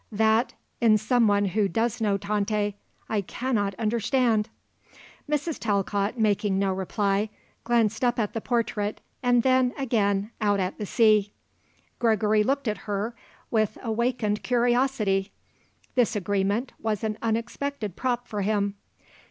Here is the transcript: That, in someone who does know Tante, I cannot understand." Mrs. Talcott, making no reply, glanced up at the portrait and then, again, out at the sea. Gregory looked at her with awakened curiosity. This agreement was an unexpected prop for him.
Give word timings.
That, 0.11 0.53
in 0.79 0.97
someone 0.97 1.45
who 1.45 1.67
does 1.67 2.01
know 2.01 2.17
Tante, 2.17 2.73
I 3.07 3.21
cannot 3.21 3.75
understand." 3.75 4.49
Mrs. 5.29 5.59
Talcott, 5.59 6.17
making 6.19 6.57
no 6.57 6.73
reply, 6.73 7.29
glanced 7.65 8.03
up 8.03 8.17
at 8.17 8.33
the 8.33 8.41
portrait 8.41 8.99
and 9.21 9.43
then, 9.43 9.75
again, 9.77 10.31
out 10.41 10.59
at 10.59 10.79
the 10.79 10.87
sea. 10.87 11.33
Gregory 11.99 12.41
looked 12.41 12.67
at 12.67 12.89
her 12.89 13.13
with 13.51 13.77
awakened 13.83 14.41
curiosity. 14.41 15.31
This 15.93 16.15
agreement 16.15 16.73
was 16.79 17.03
an 17.03 17.19
unexpected 17.21 17.95
prop 17.95 18.27
for 18.27 18.41
him. 18.41 18.73